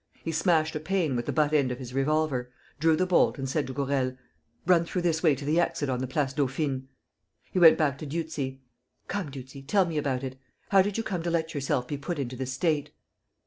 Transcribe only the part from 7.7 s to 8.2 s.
back to